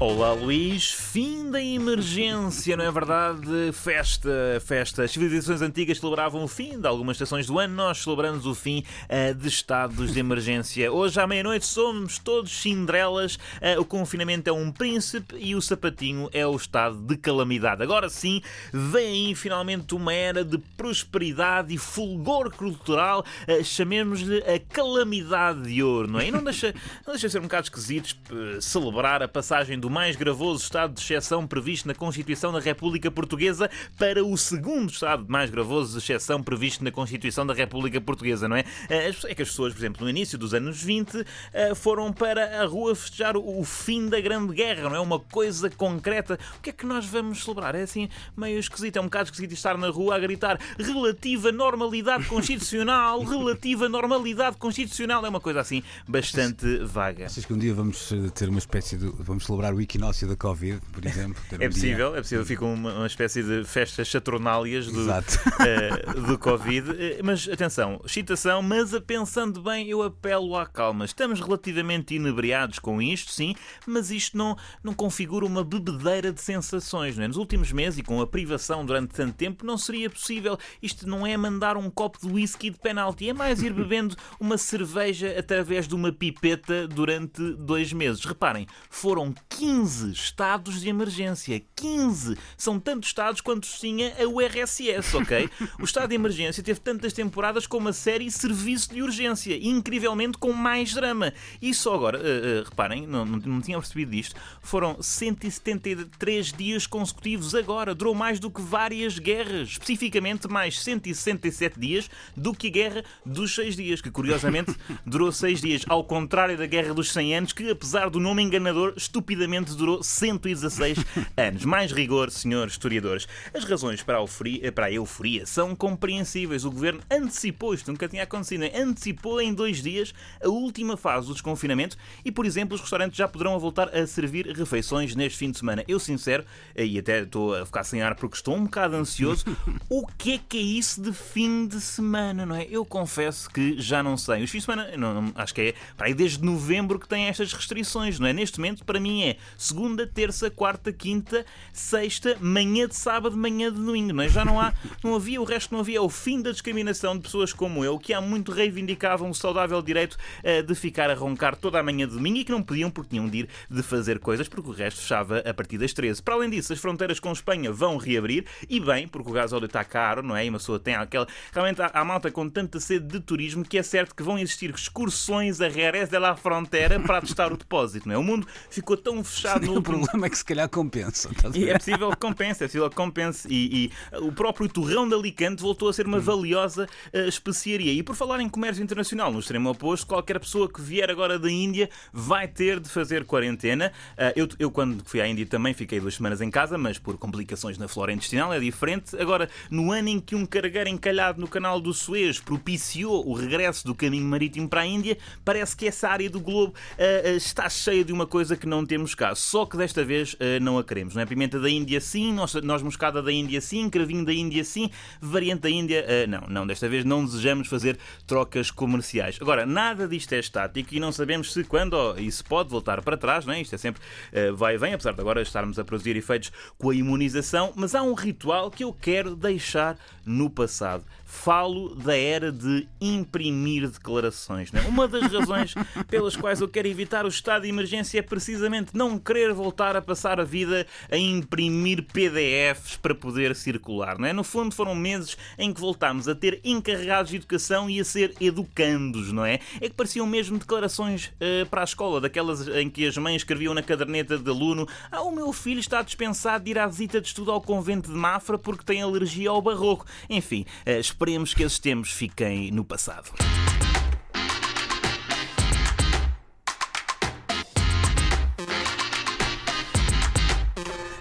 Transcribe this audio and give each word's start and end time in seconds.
Olá 0.00 0.32
Luís, 0.32 0.92
fim 0.92 1.50
da 1.50 1.60
emergência, 1.60 2.76
não 2.76 2.84
é 2.84 2.92
verdade? 2.92 3.72
Festa, 3.72 4.30
festa. 4.64 5.02
As 5.02 5.10
civilizações 5.10 5.60
antigas 5.60 5.98
celebravam 5.98 6.44
o 6.44 6.46
fim 6.46 6.78
de 6.78 6.86
algumas 6.86 7.16
estações 7.16 7.48
do 7.48 7.58
ano, 7.58 7.74
nós 7.74 7.98
celebramos 7.98 8.46
o 8.46 8.54
fim 8.54 8.84
uh, 9.10 9.34
de 9.34 9.48
estados 9.48 10.12
de 10.12 10.20
emergência. 10.20 10.92
Hoje 10.92 11.20
à 11.20 11.26
meia-noite 11.26 11.66
somos 11.66 12.16
todos 12.16 12.52
cinderelas, 12.62 13.34
uh, 13.34 13.80
o 13.80 13.84
confinamento 13.84 14.48
é 14.48 14.52
um 14.52 14.70
príncipe 14.70 15.34
e 15.36 15.56
o 15.56 15.60
sapatinho 15.60 16.30
é 16.32 16.46
o 16.46 16.54
estado 16.54 16.96
de 16.98 17.16
calamidade. 17.16 17.82
Agora 17.82 18.08
sim, 18.08 18.40
vem 18.72 19.34
finalmente 19.34 19.96
uma 19.96 20.14
era 20.14 20.44
de 20.44 20.58
prosperidade 20.76 21.74
e 21.74 21.78
fulgor 21.78 22.52
cultural, 22.52 23.24
uh, 23.48 23.64
chamemos-lhe 23.64 24.44
a 24.44 24.60
calamidade 24.60 25.62
de 25.62 25.82
ouro, 25.82 26.06
não 26.06 26.20
é? 26.20 26.28
E 26.28 26.30
não 26.30 26.44
deixa, 26.44 26.72
não 27.04 27.14
deixa 27.14 27.28
ser 27.28 27.40
um 27.40 27.42
bocado 27.42 27.64
esquisito 27.64 28.14
celebrar 28.60 29.24
a 29.24 29.26
passagem 29.26 29.76
do 29.76 29.87
do 29.88 29.90
mais 29.90 30.16
gravoso 30.16 30.62
estado 30.62 30.92
de 30.92 31.00
exceção 31.00 31.46
previsto 31.46 31.88
na 31.88 31.94
Constituição 31.94 32.52
da 32.52 32.60
República 32.60 33.10
Portuguesa 33.10 33.70
para 33.96 34.22
o 34.22 34.36
segundo 34.36 34.90
estado 34.90 35.24
mais 35.28 35.50
gravoso 35.50 35.92
de 35.92 36.04
exceção 36.04 36.42
previsto 36.42 36.84
na 36.84 36.90
Constituição 36.90 37.46
da 37.46 37.54
República 37.54 37.98
Portuguesa, 37.98 38.46
não 38.46 38.56
é? 38.56 38.64
Eh, 38.90 39.10
é 39.24 39.34
que 39.34 39.40
as 39.40 39.48
pessoas, 39.48 39.72
por 39.72 39.80
exemplo, 39.80 40.04
no 40.04 40.10
início 40.10 40.36
dos 40.36 40.52
anos 40.52 40.82
20, 40.82 41.24
eh, 41.54 41.74
foram 41.74 42.12
para 42.12 42.62
a 42.62 42.66
rua 42.66 42.94
festejar 42.94 43.34
o 43.38 43.64
fim 43.64 44.10
da 44.10 44.20
Grande 44.20 44.52
Guerra, 44.52 44.90
não 44.90 44.96
é? 44.96 45.00
Uma 45.00 45.18
coisa 45.18 45.70
concreta. 45.70 46.38
O 46.58 46.60
que 46.60 46.68
é 46.68 46.72
que 46.72 46.84
nós 46.84 47.06
vamos 47.06 47.42
celebrar? 47.42 47.74
É 47.74 47.82
assim 47.82 48.10
meio 48.36 48.58
esquisito, 48.58 48.98
é 48.98 49.00
um 49.00 49.04
bocado 49.04 49.24
esquisito 49.24 49.52
estar 49.52 49.78
na 49.78 49.88
rua 49.88 50.16
a 50.16 50.18
gritar 50.18 50.60
relativa 50.78 51.50
normalidade 51.50 52.26
constitucional, 52.26 53.24
relativa 53.24 53.88
normalidade 53.88 54.58
constitucional. 54.58 55.24
É 55.24 55.30
uma 55.30 55.40
coisa 55.40 55.60
assim 55.60 55.82
bastante 56.06 56.78
vaga. 56.84 57.24
Achas 57.24 57.46
que 57.46 57.54
um 57.54 57.58
dia 57.58 57.72
vamos 57.72 58.12
ter 58.34 58.50
uma 58.50 58.58
espécie 58.58 58.98
de. 58.98 59.08
vamos 59.18 59.46
celebrar 59.46 59.72
o 59.72 59.77
equinócio 59.80 60.28
da 60.28 60.36
Covid, 60.36 60.80
por 60.92 61.04
exemplo. 61.04 61.42
é 61.58 61.68
possível, 61.68 62.14
é 62.14 62.18
possível. 62.18 62.44
Fica 62.44 62.64
uma, 62.64 62.94
uma 62.94 63.06
espécie 63.06 63.42
de 63.42 63.64
festas 63.64 64.08
saturnálias 64.08 64.86
do, 64.86 65.08
uh, 65.10 66.20
do 66.26 66.38
Covid. 66.38 66.90
Eh, 66.98 67.20
mas 67.22 67.48
atenção, 67.48 68.00
excitação, 68.04 68.62
mas 68.62 68.90
pensando 69.06 69.62
bem, 69.62 69.88
eu 69.88 70.02
apelo 70.02 70.56
à 70.56 70.66
calma. 70.66 71.04
Estamos 71.04 71.40
relativamente 71.40 72.14
inebriados 72.14 72.78
com 72.78 73.00
isto, 73.00 73.32
sim, 73.32 73.54
mas 73.86 74.10
isto 74.10 74.36
não, 74.36 74.56
não 74.82 74.94
configura 74.94 75.44
uma 75.44 75.64
bebedeira 75.64 76.32
de 76.32 76.40
sensações. 76.40 77.16
Não 77.16 77.24
é? 77.24 77.28
Nos 77.28 77.36
últimos 77.36 77.72
meses 77.72 77.98
e 77.98 78.02
com 78.02 78.20
a 78.20 78.26
privação 78.26 78.84
durante 78.84 79.14
tanto 79.14 79.34
tempo, 79.34 79.64
não 79.64 79.78
seria 79.78 80.10
possível. 80.10 80.58
Isto 80.82 81.08
não 81.08 81.26
é 81.26 81.36
mandar 81.36 81.76
um 81.76 81.90
copo 81.90 82.18
de 82.20 82.32
whisky 82.32 82.70
de 82.70 82.78
penalti, 82.78 83.28
é 83.28 83.32
mais 83.32 83.62
ir 83.62 83.72
bebendo 83.72 84.16
uma 84.40 84.58
cerveja 84.58 85.34
através 85.38 85.86
de 85.86 85.94
uma 85.94 86.12
pipeta 86.12 86.86
durante 86.88 87.42
dois 87.54 87.92
meses. 87.92 88.24
Reparem, 88.24 88.66
foram 88.90 89.34
15 89.48 89.67
15 89.68 90.12
estados 90.12 90.80
de 90.80 90.88
emergência. 90.88 91.62
15! 91.76 92.38
São 92.56 92.80
tantos 92.80 93.10
estados 93.10 93.42
quanto 93.42 93.68
tinha 93.68 94.14
a 94.18 94.26
URSS, 94.26 95.14
ok? 95.14 95.50
O 95.78 95.84
estado 95.84 96.08
de 96.08 96.14
emergência 96.14 96.62
teve 96.62 96.80
tantas 96.80 97.12
temporadas 97.12 97.66
como 97.66 97.90
a 97.90 97.92
série 97.92 98.30
Serviço 98.30 98.94
de 98.94 99.02
Urgência, 99.02 99.58
incrivelmente 99.60 100.38
com 100.38 100.54
mais 100.54 100.94
drama. 100.94 101.34
E 101.60 101.74
só 101.74 101.94
agora, 101.94 102.18
uh, 102.18 102.22
uh, 102.22 102.64
reparem, 102.64 103.06
não, 103.06 103.26
não, 103.26 103.38
não 103.38 103.60
tinha 103.60 103.78
percebido 103.78 104.10
disto, 104.10 104.36
foram 104.62 105.02
173 105.02 106.50
dias 106.54 106.86
consecutivos 106.86 107.54
agora. 107.54 107.94
Durou 107.94 108.14
mais 108.14 108.40
do 108.40 108.50
que 108.50 108.62
várias 108.62 109.18
guerras, 109.18 109.68
especificamente 109.72 110.48
mais 110.48 110.80
167 110.80 111.78
dias 111.78 112.10
do 112.34 112.54
que 112.54 112.68
a 112.68 112.70
Guerra 112.70 113.04
dos 113.24 113.54
Seis 113.54 113.76
Dias, 113.76 114.00
que 114.00 114.10
curiosamente 114.10 114.74
durou 115.04 115.30
6 115.30 115.60
dias, 115.60 115.84
ao 115.86 116.04
contrário 116.04 116.56
da 116.56 116.64
Guerra 116.64 116.94
dos 116.94 117.12
100 117.12 117.36
Anos, 117.36 117.52
que 117.52 117.68
apesar 117.70 118.08
do 118.08 118.18
nome 118.18 118.42
enganador, 118.42 118.94
estupidamente 118.96 119.57
durou 119.66 120.02
116 120.02 120.98
anos. 121.36 121.64
Mais 121.64 121.92
rigor, 121.92 122.30
senhores 122.30 122.74
historiadores. 122.74 123.26
As 123.54 123.64
razões 123.64 124.02
para 124.02 124.18
a, 124.18 124.20
euforia, 124.20 124.72
para 124.72 124.86
a 124.86 124.92
euforia 124.92 125.46
são 125.46 125.74
compreensíveis. 125.74 126.64
O 126.64 126.70
governo 126.70 127.00
antecipou, 127.10 127.74
isto 127.74 127.90
nunca 127.90 128.08
tinha 128.08 128.22
acontecido, 128.22 128.60
né? 128.60 128.72
antecipou 128.74 129.40
em 129.40 129.52
dois 129.52 129.82
dias 129.82 130.14
a 130.42 130.48
última 130.48 130.96
fase 130.96 131.26
do 131.26 131.32
desconfinamento 131.32 131.96
e, 132.24 132.30
por 132.30 132.46
exemplo, 132.46 132.74
os 132.74 132.80
restaurantes 132.80 133.16
já 133.16 133.28
poderão 133.28 133.58
voltar 133.58 133.94
a 133.94 134.06
servir 134.06 134.46
refeições 134.46 135.14
neste 135.14 135.38
fim 135.38 135.50
de 135.50 135.58
semana. 135.58 135.84
Eu, 135.86 135.98
sincero, 135.98 136.44
e 136.76 136.98
até 136.98 137.22
estou 137.22 137.54
a 137.54 137.66
ficar 137.66 137.84
sem 137.84 138.02
ar 138.02 138.14
porque 138.14 138.36
estou 138.36 138.54
um 138.54 138.64
bocado 138.64 138.96
ansioso, 138.96 139.44
o 139.88 140.06
que 140.06 140.34
é 140.34 140.40
que 140.48 140.58
é 140.58 140.62
isso 140.62 141.00
de 141.00 141.12
fim 141.12 141.66
de 141.66 141.80
semana, 141.80 142.44
não 142.44 142.54
é? 142.54 142.66
Eu 142.70 142.84
confesso 142.84 143.50
que 143.50 143.80
já 143.80 144.02
não 144.02 144.16
sei. 144.16 144.42
Os 144.42 144.50
fins 144.50 144.60
de 144.60 144.66
semana, 144.66 144.96
não, 144.96 145.22
não, 145.22 145.32
acho 145.34 145.54
que 145.54 145.60
é 145.60 145.74
para 145.96 146.06
aí 146.06 146.14
desde 146.14 146.44
novembro 146.44 146.98
que 146.98 147.08
tem 147.08 147.26
estas 147.26 147.52
restrições, 147.52 148.18
não 148.18 148.26
é? 148.26 148.32
Neste 148.32 148.58
momento, 148.58 148.84
para 148.84 149.00
mim, 149.00 149.22
é 149.22 149.36
segunda, 149.56 150.06
terça, 150.06 150.50
quarta, 150.50 150.92
quinta, 150.92 151.44
sexta, 151.72 152.36
manhã 152.40 152.86
de 152.86 152.96
sábado, 152.96 153.36
manhã 153.36 153.70
de 153.70 153.78
domingo. 153.78 154.12
Não 154.12 154.22
é? 154.22 154.28
Já 154.28 154.44
não 154.44 154.60
há, 154.60 154.72
não 155.02 155.14
havia, 155.14 155.40
o 155.40 155.44
resto 155.44 155.72
não 155.72 155.80
havia. 155.80 155.98
É 155.98 156.00
o 156.00 156.08
fim 156.08 156.40
da 156.40 156.52
discriminação 156.52 157.16
de 157.16 157.22
pessoas 157.22 157.52
como 157.52 157.84
eu, 157.84 157.98
que 157.98 158.12
há 158.12 158.20
muito 158.20 158.52
reivindicavam 158.52 159.30
o 159.30 159.34
saudável 159.34 159.80
direito 159.82 160.16
uh, 160.44 160.62
de 160.62 160.74
ficar 160.74 161.10
a 161.10 161.14
roncar 161.14 161.56
toda 161.56 161.78
a 161.78 161.82
manhã 161.82 162.06
de 162.06 162.14
domingo 162.14 162.38
e 162.38 162.44
que 162.44 162.52
não 162.52 162.62
podiam 162.62 162.90
porque 162.90 163.10
tinham 163.10 163.28
de 163.28 163.38
ir 163.38 163.48
de 163.70 163.82
fazer 163.82 164.18
coisas, 164.18 164.48
porque 164.48 164.68
o 164.68 164.72
resto 164.72 165.00
fechava 165.00 165.38
a 165.38 165.54
partir 165.54 165.78
das 165.78 165.92
13. 165.92 166.22
Para 166.22 166.34
além 166.34 166.50
disso, 166.50 166.72
as 166.72 166.78
fronteiras 166.78 167.18
com 167.18 167.32
Espanha 167.32 167.72
vão 167.72 167.96
reabrir 167.96 168.44
e 168.68 168.78
bem, 168.78 169.08
porque 169.08 169.30
o 169.30 169.32
gás 169.32 169.52
óleo 169.52 169.66
está 169.66 169.82
caro, 169.84 170.22
não 170.22 170.36
é? 170.36 170.46
E 170.46 170.48
uma 170.48 170.58
pessoa 170.58 170.78
tem 170.78 170.94
aquela. 170.94 171.26
Realmente 171.52 171.82
há, 171.82 171.90
há 171.92 172.04
malta 172.04 172.30
com 172.30 172.48
tanta 172.48 172.78
sede 172.78 173.06
de 173.06 173.20
turismo 173.20 173.64
que 173.64 173.78
é 173.78 173.82
certo 173.82 174.14
que 174.14 174.22
vão 174.22 174.38
existir 174.38 174.70
excursões 174.70 175.60
a 175.60 175.68
Jerez 175.68 176.08
de 176.08 176.18
la 176.18 176.36
Frontera 176.36 177.00
para 177.00 177.20
testar 177.20 177.52
o 177.52 177.56
depósito, 177.56 178.08
não 178.08 178.14
é? 178.14 178.18
O 178.18 178.22
mundo 178.22 178.46
ficou 178.70 178.96
tão 178.96 179.22
fechado 179.24 179.37
no 179.62 179.78
O 179.78 179.82
problema 179.82 180.26
é 180.26 180.30
que 180.30 180.38
se 180.38 180.44
calhar 180.44 180.68
compensa. 180.68 181.30
E 181.54 181.68
é 181.68 181.78
possível 181.78 182.10
que 182.10 182.16
compense, 182.16 182.64
é 182.64 182.66
possível 182.66 182.90
que 182.90 182.96
compense. 182.96 183.48
E, 183.48 183.90
e, 184.12 184.18
o 184.18 184.32
próprio 184.32 184.68
torrão 184.68 185.08
de 185.08 185.14
Alicante 185.14 185.62
voltou 185.62 185.88
a 185.88 185.92
ser 185.92 186.06
uma 186.06 186.20
valiosa 186.20 186.88
uh, 187.14 187.18
especiaria. 187.28 187.92
E 187.92 188.02
por 188.02 188.14
falar 188.14 188.40
em 188.40 188.48
comércio 188.48 188.82
internacional, 188.82 189.32
no 189.32 189.38
extremo 189.38 189.70
oposto, 189.70 190.06
qualquer 190.06 190.38
pessoa 190.40 190.68
que 190.68 190.80
vier 190.80 191.10
agora 191.10 191.38
da 191.38 191.50
Índia 191.50 191.88
vai 192.12 192.48
ter 192.48 192.80
de 192.80 192.88
fazer 192.88 193.24
quarentena. 193.24 193.92
Uh, 194.12 194.32
eu, 194.36 194.48
eu, 194.58 194.70
quando 194.70 195.02
fui 195.04 195.20
à 195.20 195.26
Índia, 195.26 195.46
também 195.46 195.74
fiquei 195.74 196.00
duas 196.00 196.14
semanas 196.14 196.40
em 196.40 196.50
casa, 196.50 196.76
mas 196.76 196.98
por 196.98 197.16
complicações 197.18 197.78
na 197.78 197.88
flora 197.88 198.12
intestinal 198.12 198.52
é 198.52 198.60
diferente. 198.60 199.16
Agora, 199.20 199.48
no 199.70 199.92
ano 199.92 200.08
em 200.08 200.20
que 200.20 200.34
um 200.34 200.46
cargueiro 200.46 200.88
encalhado 200.88 201.40
no 201.40 201.48
canal 201.48 201.80
do 201.80 201.92
Suez 201.92 202.38
propiciou 202.38 203.28
o 203.28 203.34
regresso 203.34 203.86
do 203.86 203.94
caminho 203.94 204.24
marítimo 204.24 204.68
para 204.68 204.82
a 204.82 204.86
Índia, 204.86 205.18
parece 205.44 205.76
que 205.76 205.86
essa 205.86 206.08
área 206.08 206.28
do 206.28 206.40
globo 206.40 206.74
uh, 206.74 207.36
está 207.36 207.68
cheia 207.68 208.04
de 208.04 208.12
uma 208.12 208.26
coisa 208.26 208.56
que 208.56 208.66
não 208.66 208.84
temos 208.84 209.14
Só 209.34 209.66
que 209.66 209.76
desta 209.76 210.04
vez 210.04 210.34
uh, 210.34 210.60
não 210.60 210.78
a 210.78 210.84
queremos. 210.84 211.14
Não 211.14 211.22
é? 211.22 211.26
Pimenta 211.26 211.58
da 211.58 211.68
Índia 211.68 212.00
sim, 212.00 212.32
nós 212.32 212.82
moscada 212.82 213.22
da 213.22 213.32
Índia 213.32 213.60
sim, 213.60 213.88
cravinho 213.90 214.24
da 214.24 214.32
Índia 214.32 214.64
sim, 214.64 214.90
variante 215.20 215.62
da 215.62 215.70
Índia 215.70 216.04
uh, 216.04 216.30
não. 216.30 216.48
Não, 216.48 216.66
desta 216.66 216.88
vez 216.88 217.04
não 217.04 217.24
desejamos 217.24 217.68
fazer 217.68 217.98
trocas 218.26 218.70
comerciais. 218.70 219.38
Agora, 219.40 219.66
nada 219.66 220.06
disto 220.06 220.32
é 220.32 220.38
estático 220.38 220.94
e 220.94 221.00
não 221.00 221.12
sabemos 221.12 221.52
se 221.52 221.64
quando 221.64 221.94
oh, 221.94 222.18
isso 222.18 222.44
pode 222.44 222.70
voltar 222.70 223.02
para 223.02 223.16
trás, 223.16 223.44
não 223.44 223.52
é? 223.52 223.60
Isto 223.60 223.74
é 223.74 223.78
sempre 223.78 224.02
uh, 224.32 224.54
vai 224.56 224.74
e 224.74 224.78
vem, 224.78 224.94
apesar 224.94 225.12
de 225.12 225.20
agora 225.20 225.42
estarmos 225.42 225.78
a 225.78 225.84
produzir 225.84 226.16
efeitos 226.16 226.52
com 226.78 226.90
a 226.90 226.94
imunização, 226.94 227.72
mas 227.76 227.94
há 227.94 228.02
um 228.02 228.14
ritual 228.14 228.70
que 228.70 228.84
eu 228.84 228.92
quero 228.92 229.34
deixar 229.34 229.98
no 230.24 230.48
passado. 230.48 231.04
Falo 231.30 231.94
da 231.94 232.16
era 232.16 232.50
de 232.50 232.88
imprimir 232.98 233.86
declarações. 233.86 234.72
Não 234.72 234.80
é? 234.80 234.84
Uma 234.86 235.06
das 235.06 235.30
razões 235.30 235.74
pelas 236.08 236.34
quais 236.34 236.62
eu 236.62 236.68
quero 236.68 236.88
evitar 236.88 237.26
o 237.26 237.28
estado 237.28 237.62
de 237.64 237.68
emergência 237.68 238.18
é 238.18 238.22
precisamente 238.22 238.92
não 238.94 239.18
querer 239.18 239.52
voltar 239.52 239.94
a 239.94 240.00
passar 240.00 240.40
a 240.40 240.44
vida 240.44 240.86
a 241.10 241.18
imprimir 241.18 242.02
PDFs 242.02 242.96
para 242.96 243.14
poder 243.14 243.54
circular. 243.54 244.18
Não 244.18 244.26
é? 244.26 244.32
No 244.32 244.42
fundo, 244.42 244.74
foram 244.74 244.94
meses 244.94 245.36
em 245.58 245.70
que 245.70 245.78
voltámos 245.78 246.26
a 246.28 246.34
ter 246.34 246.62
encarregados 246.64 247.30
de 247.30 247.36
educação 247.36 247.90
e 247.90 248.00
a 248.00 248.04
ser 248.04 248.34
educandos, 248.40 249.30
não 249.30 249.44
é? 249.44 249.60
É 249.82 249.88
que 249.90 249.94
pareciam 249.94 250.26
mesmo 250.26 250.58
declarações 250.58 251.26
uh, 251.26 251.66
para 251.68 251.82
a 251.82 251.84
escola, 251.84 252.22
daquelas 252.22 252.66
em 252.68 252.88
que 252.88 253.06
as 253.06 253.18
mães 253.18 253.36
escreviam 253.36 253.74
na 253.74 253.82
caderneta 253.82 254.38
de 254.38 254.48
aluno: 254.48 254.88
Ah, 255.12 255.20
o 255.20 255.30
meu 255.30 255.52
filho 255.52 255.80
está 255.80 256.00
dispensado 256.00 256.64
de 256.64 256.70
ir 256.70 256.78
à 256.78 256.86
visita 256.86 257.20
de 257.20 257.26
estudo 257.26 257.50
ao 257.50 257.60
convento 257.60 258.10
de 258.10 258.16
Mafra 258.16 258.56
porque 258.56 258.82
tem 258.82 259.02
alergia 259.02 259.50
ao 259.50 259.60
barroco. 259.60 260.06
Enfim, 260.30 260.64
uh, 260.86 261.17
esperemos 261.18 261.52
que 261.52 261.64
esses 261.64 261.80
tempos 261.80 262.12
fiquem 262.12 262.70
no 262.70 262.84
passado. 262.84 263.32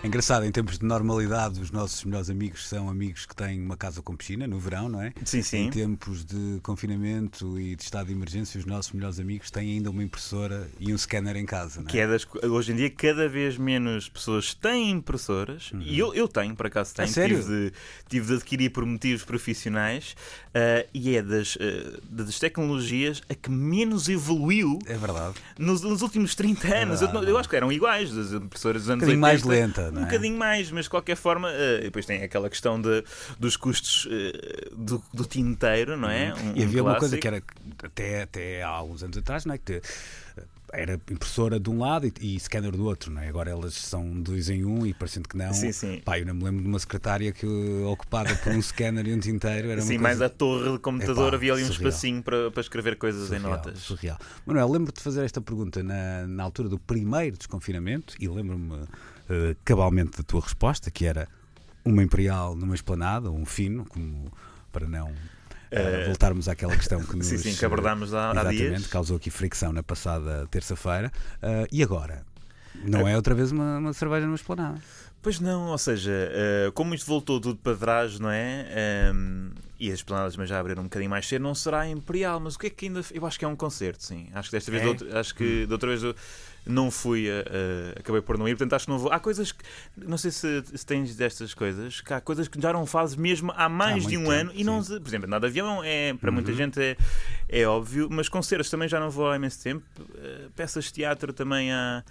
É 0.08 0.10
engraçado, 0.10 0.46
em 0.46 0.52
tempos 0.54 0.80
de 0.80 0.86
normalidade, 0.86 1.60
os 1.60 1.70
nossos 1.70 2.02
melhores 2.06 2.30
amigos 2.30 2.66
são 2.66 2.90
amigos 2.90 3.26
que 3.26 3.36
têm 3.36 3.60
uma 3.60 3.76
casa 3.76 4.02
com 4.02 4.16
piscina 4.16 4.48
no 4.48 4.58
verão, 4.58 4.88
não 4.88 5.02
é? 5.02 5.12
Sim, 5.26 5.42
sim. 5.42 5.66
Em 5.66 5.70
tempos 5.70 6.24
de 6.24 6.62
confinamento 6.64 7.60
e 7.60 7.76
de 7.76 7.84
estado 7.84 8.08
de 8.08 8.14
emergência, 8.14 8.58
os 8.58 8.66
nossos 8.66 8.94
melhores 8.94 9.20
amigos 9.20 9.52
têm 9.52 9.74
ainda 9.74 9.90
uma 9.90 10.02
impressora 10.02 10.70
e 10.80 10.94
um 10.94 10.98
scanner 10.98 11.36
em 11.36 11.46
casa. 11.46 11.82
Não 11.82 11.90
é? 11.90 11.92
Que 11.92 12.00
é 12.00 12.08
das, 12.08 12.26
hoje 12.42 12.72
em 12.72 12.78
dia, 12.78 12.90
cada 12.90 13.28
vez 13.28 13.58
menos 13.58 14.08
pessoas 14.08 14.54
têm 14.54 14.92
impressoras. 14.92 15.74
Uhum. 15.74 15.82
E 15.82 16.00
eu, 16.00 16.14
eu 16.14 16.30
tenho, 16.30 16.56
por 16.56 16.68
acaso 16.68 16.96
tenho. 16.96 17.10
sério? 17.10 17.42
Tive, 17.42 17.50
de, 17.50 17.74
tive 18.08 18.28
de 18.28 18.34
adquirir 18.36 18.70
por 18.70 18.86
motivos 18.86 19.26
profissionais. 19.26 20.16
Uh, 20.58 20.88
e 20.94 21.18
é 21.18 21.22
das, 21.22 21.56
uh, 21.58 22.02
das 22.10 22.40
tecnologias 22.40 23.22
a 23.30 23.36
que 23.36 23.52
menos 23.52 24.08
evoluiu. 24.08 24.80
É 24.86 24.96
verdade. 24.96 25.36
Nos, 25.60 25.82
nos 25.82 26.02
últimos 26.02 26.34
30 26.34 26.68
anos. 26.74 27.02
É 27.02 27.06
eu, 27.06 27.24
eu, 27.24 27.38
acho 27.38 27.50
que 27.50 27.58
eram 27.58 27.72
iguais, 27.72 28.18
as 28.18 28.32
impressoras 28.32 28.84
dos 28.84 28.90
anos 28.90 29.04
um 29.04 29.08
bocadinho 29.08 29.26
80, 29.26 29.44
mais 29.44 29.44
lenta, 29.44 29.92
não 29.98 30.04
é? 30.04 30.06
Um 30.06 30.10
bocadinho 30.10 30.38
mais, 30.38 30.72
mas 30.72 30.86
de 30.86 30.90
qualquer 30.90 31.16
forma. 31.16 31.50
Uh, 31.50 31.84
depois 31.84 32.06
tem 32.06 32.24
aquela 32.24 32.50
questão 32.50 32.82
de, 32.82 33.04
dos 33.40 33.58
custos 33.58 34.08
do, 34.72 35.04
do 35.14 35.26
tinteiro, 35.26 35.98
não 35.98 36.10
é? 36.10 36.34
Um, 36.34 36.54
e 36.56 36.64
havia 36.64 36.84
um 36.84 36.88
uma 36.88 36.98
coisa 36.98 37.18
que 37.18 37.28
era 37.28 37.42
até, 37.84 38.24
até 38.24 38.64
há 38.64 38.70
alguns 38.70 39.04
anos 39.04 39.18
atrás, 39.18 39.46
não 39.46 39.54
é? 39.54 39.58
Que 39.58 39.82
era 40.74 41.00
impressora 41.10 41.60
de 41.60 41.70
um 41.70 41.80
lado 41.80 42.08
e, 42.08 42.36
e 42.36 42.40
scanner 42.40 42.72
do 42.72 42.86
outro, 42.86 43.12
não 43.12 43.22
é? 43.22 43.28
Agora 43.28 43.50
elas 43.50 43.74
são 43.74 44.22
dois 44.22 44.50
em 44.50 44.66
um 44.66 44.86
e 44.86 44.94
parecendo 44.94 45.28
que 45.28 45.38
não. 45.38 45.54
Sim, 45.54 45.72
sim. 45.72 46.02
Pá, 46.04 46.20
eu 46.20 46.26
não 46.26 46.34
me 46.34 46.44
lembro 46.44 46.62
de 46.62 46.68
uma 46.68 46.80
secretária 46.80 47.32
que 47.32 47.46
ocupada 47.86 48.36
por 48.36 48.54
um 48.54 48.62
scanner 48.62 49.08
e 49.08 49.14
um 49.14 49.20
tinteiro. 49.20 49.70
Era 49.70 49.82
sim, 49.82 49.88
coisa... 49.88 50.04
mais 50.04 50.22
a 50.22 50.30
torre 50.30 50.72
de 50.72 50.80
computador 50.80 51.34
havia 51.34 51.54
ali 51.54 51.64
um 51.64 51.68
surreal. 51.68 51.90
espacinho 51.90 52.22
para, 52.22 52.52
para 52.52 52.62
escrever 52.62 52.98
coisas 52.98 53.28
surreal, 53.28 53.46
em 53.46 53.50
notas. 53.50 53.80
Surreal. 53.80 54.18
Manuel, 54.46 54.70
lembro 54.70 54.92
de 54.92 55.02
fazer 55.02 55.24
esta 55.24 55.42
pergunta 55.42 55.82
na, 55.82 56.28
na 56.28 56.44
altura 56.44 56.70
do 56.70 56.78
primeiro 56.78 57.38
desconfinamento 57.38 58.16
e 58.20 58.28
lembro-me 58.28 58.88
uh, 59.30 59.56
cabalmente 59.64 60.18
da 60.18 60.24
tua 60.24 60.42
resposta, 60.42 60.92
que 60.92 61.06
era 61.06 61.28
uma 61.84 62.04
imperial 62.04 62.56
numa 62.56 62.76
esplanada, 62.76 63.32
um 63.32 63.46
fino, 63.46 63.86
como 63.86 64.32
para 64.72 64.88
não 64.88 65.12
Uh, 65.68 66.06
voltarmos 66.06 66.48
àquela 66.48 66.78
questão 66.78 67.04
que 67.04 67.14
nos 67.18 67.28
sim, 67.28 67.38
sim, 67.38 67.54
que 67.54 67.66
abordámos 67.66 68.14
há, 68.14 68.32
há 68.32 68.44
dias. 68.46 68.88
causou 68.88 69.18
aqui 69.18 69.30
fricção 69.30 69.74
na 69.74 69.84
passada 69.84 70.48
terça-feira. 70.50 71.12
Uh, 71.44 71.68
e 71.70 71.84
agora? 71.84 72.26
Não 72.86 73.06
é 73.06 73.18
outra 73.18 73.36
vez 73.36 73.52
uma, 73.52 73.78
uma 73.78 73.92
cerveja 73.92 74.26
numa 74.26 74.38
esplanada? 74.38 74.80
Pois 75.22 75.40
não, 75.40 75.68
ou 75.68 75.78
seja, 75.78 76.12
uh, 76.12 76.72
como 76.72 76.94
isto 76.94 77.06
voltou 77.06 77.40
tudo 77.40 77.58
para 77.58 77.76
trás, 77.76 78.20
não 78.20 78.30
é? 78.30 79.12
Um, 79.14 79.50
e 79.80 79.90
as 79.90 79.96
esplanadas 79.96 80.36
mas 80.36 80.50
já 80.50 80.60
abriram 80.60 80.82
um 80.82 80.86
bocadinho 80.86 81.10
mais 81.10 81.28
cedo, 81.28 81.42
não 81.42 81.54
será 81.54 81.88
imperial, 81.88 82.40
mas 82.40 82.56
o 82.56 82.60
que 82.60 82.68
é 82.68 82.70
que 82.70 82.86
ainda. 82.86 83.02
Eu 83.14 83.26
acho 83.26 83.38
que 83.38 83.46
é 83.46 83.48
um 83.48 83.56
concerto, 83.56 84.04
sim. 84.04 84.28
Acho 84.34 84.50
que 84.50 84.56
desta 84.56 84.72
vez, 84.72 84.84
é? 84.84 84.88
outra, 84.88 85.20
acho 85.20 85.36
que 85.36 85.64
hum. 85.64 85.68
da 85.68 85.76
outra 85.76 85.90
vez 85.90 86.04
eu 86.04 86.16
não 86.66 86.92
fui, 86.92 87.28
uh, 87.30 88.00
acabei 88.00 88.22
por 88.22 88.38
não 88.38 88.48
ir, 88.48 88.52
portanto 88.52 88.74
acho 88.74 88.86
que 88.86 88.92
não 88.92 89.00
vou. 89.00 89.12
Há 89.12 89.20
coisas 89.20 89.52
que, 89.52 89.64
não 89.96 90.18
sei 90.18 90.32
se, 90.32 90.64
se 90.74 90.86
tens 90.86 91.16
destas 91.16 91.54
coisas, 91.54 92.02
que 92.02 92.14
há 92.14 92.20
coisas 92.20 92.48
que 92.48 92.60
já 92.62 92.74
não 92.74 92.86
fazes 92.86 93.16
mesmo 93.16 93.54
há 93.56 93.70
mais 93.70 94.06
há 94.06 94.10
de 94.10 94.18
um 94.18 94.22
tempo, 94.22 94.32
ano 94.32 94.52
e 94.54 94.64
não, 94.64 94.84
sim. 94.84 95.00
por 95.00 95.08
exemplo, 95.08 95.30
nada 95.30 95.50
de 95.50 95.52
avião 95.52 95.82
é, 95.84 96.14
para 96.14 96.30
uhum. 96.30 96.36
muita 96.36 96.54
gente 96.54 96.80
é, 96.82 96.98
é 97.50 97.66
óbvio, 97.66 98.10
mas 98.12 98.28
concertos 98.28 98.70
também 98.70 98.90
já 98.90 99.00
não 99.00 99.10
vou 99.10 99.30
há 99.30 99.36
imenso 99.36 99.64
tempo, 99.64 99.86
uh, 100.02 100.52
peças 100.56 100.86
de 100.86 100.94
teatro 100.94 101.32
também 101.32 101.72
há. 101.72 102.04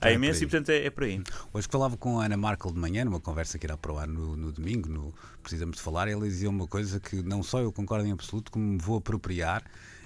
Há 0.00 0.10
é 0.10 0.14
imenso 0.14 0.42
e, 0.42 0.46
portanto, 0.46 0.70
é, 0.70 0.86
é 0.86 0.90
por 0.90 1.04
aí. 1.04 1.22
Hoje 1.52 1.68
falava 1.70 1.96
com 1.96 2.20
a 2.20 2.24
Ana 2.24 2.36
Markel 2.36 2.72
de 2.72 2.78
manhã, 2.78 3.04
numa 3.04 3.20
conversa 3.20 3.58
que 3.58 3.66
irá 3.66 3.76
para 3.76 3.92
o 3.92 3.98
ar 3.98 4.08
no, 4.08 4.36
no 4.36 4.50
domingo, 4.50 4.88
no 4.88 5.14
Precisamos 5.42 5.76
de 5.76 5.82
Falar, 5.82 6.08
ela 6.08 6.26
dizia 6.26 6.48
uma 6.48 6.66
coisa 6.66 6.98
que 6.98 7.22
não 7.22 7.42
só 7.42 7.60
eu 7.60 7.72
concordo 7.72 8.06
em 8.06 8.12
absoluto, 8.12 8.50
como 8.50 8.64
me 8.64 8.78
vou 8.78 8.96
apropriar. 8.96 9.62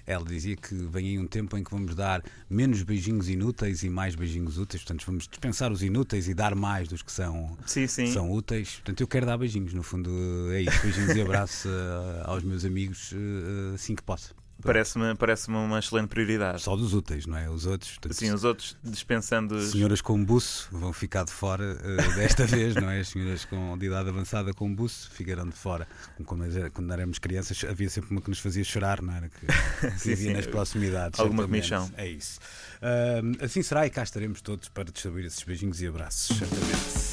Ela 0.07 0.25
dizia 0.25 0.57
que 0.57 0.75
vem 0.75 1.07
aí 1.07 1.19
um 1.19 1.27
tempo 1.27 1.57
em 1.59 1.63
que 1.63 1.71
vamos 1.71 1.95
dar 1.95 2.23
menos 2.49 2.83
beijinhos 2.83 3.29
inúteis 3.29 3.83
e 3.83 3.91
mais 3.91 4.15
beijinhos 4.15 4.57
úteis, 4.57 4.83
portanto 4.83 5.05
vamos 5.05 5.29
dispensar 5.29 5.71
os 5.71 5.83
inúteis 5.83 6.29
e 6.29 6.35
dar 6.35 6.55
mais 6.55 6.89
dos 6.89 7.03
que 7.03 7.13
são, 7.13 7.59
sim, 7.67 7.87
sim. 7.87 8.07
são 8.07 8.33
úteis. 8.33 8.77
Portanto, 8.77 9.03
eu 9.03 9.07
quero 9.07 9.27
dar 9.27 9.37
beijinhos, 9.37 9.75
no 9.75 9.83
fundo 9.83 10.11
é 10.51 10.63
isso, 10.63 10.81
beijinhos 10.81 11.15
e 11.15 11.21
abraços 11.21 11.67
uh, 11.67 12.25
aos 12.25 12.43
meus 12.43 12.65
amigos 12.65 13.13
uh, 13.13 13.75
assim 13.75 13.95
que 13.95 14.03
posso. 14.03 14.35
Parece-me 14.63 15.15
parece 15.15 15.49
uma 15.49 15.79
excelente 15.79 16.09
prioridade. 16.09 16.63
Só 16.63 16.75
dos 16.75 16.93
úteis, 16.93 17.27
não 17.27 17.39
é? 17.39 17.49
Os 17.49 17.65
outros. 17.65 17.93
Portanto, 17.93 18.15
Sim, 18.15 18.33
os 18.33 18.43
outros 18.45 18.77
dispensando. 18.83 19.61
Senhoras 19.63 20.01
com 20.01 20.23
buço 20.23 20.69
vão 20.73 20.93
ficar 20.93 21.25
de 21.25 21.33
fora 21.33 21.79
uh, 21.81 22.15
desta 22.17 22.45
vez, 22.47 22.75
não 22.75 22.91
é? 22.91 23.01
As 23.01 23.09
senhoras 23.09 23.45
com 23.45 23.79
de 23.79 23.87
idade 23.87 24.09
avançada 24.09 24.53
com 24.53 24.75
buço 24.75 25.11
ficarão 25.13 25.49
de 25.49 25.55
fora. 25.55 25.87
Quando, 26.25 26.71
quando 26.73 26.93
éramos 26.93 27.19
crianças 27.19 27.65
havia 27.65 27.89
sempre 27.89 28.11
uma 28.11 28.21
que 28.21 28.29
nos 28.29 28.41
fazia 28.41 28.65
chorar, 28.65 29.01
não 29.01 29.15
era? 29.15 29.29
Que, 29.29 29.47
que 29.93 30.01
sim, 30.01 30.11
vivia 30.11 30.31
sim. 30.31 30.33
nas 30.35 30.47
proximidades. 30.47 31.21
Alguma 31.21 31.45
comissão. 31.45 31.91
É 31.97 32.09
isso. 32.09 32.41
Uh, 32.83 33.45
assim 33.45 33.63
será 33.63 33.87
e 33.87 33.91
cá 33.91 34.03
estaremos 34.03 34.41
todos 34.41 34.69
para 34.69 34.85
distribuir 34.85 35.27
esses 35.27 35.43
beijinhos 35.43 35.81
e 35.81 35.87
abraços, 35.87 36.37
certamente. 36.37 37.09